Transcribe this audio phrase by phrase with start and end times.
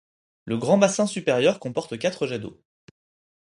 [0.45, 2.59] Le grand bassin supérieur comporte quatre jets d'eau.